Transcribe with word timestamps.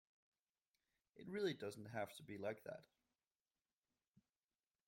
It 1.15 1.29
really 1.29 1.53
doesn't 1.53 1.85
have 1.91 2.11
to 2.15 2.23
be 2.23 2.39
like 2.39 2.63
that 2.63 2.81